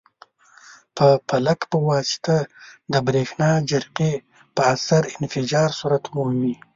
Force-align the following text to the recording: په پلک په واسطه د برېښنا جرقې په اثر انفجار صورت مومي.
په 0.97 1.07
پلک 1.29 1.59
په 1.71 1.77
واسطه 1.89 2.35
د 2.93 2.95
برېښنا 3.07 3.49
جرقې 3.69 4.13
په 4.55 4.61
اثر 4.75 5.01
انفجار 5.17 5.69
صورت 5.79 6.03
مومي. 6.15 6.55